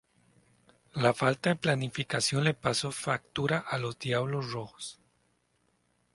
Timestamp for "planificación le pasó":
1.57-2.91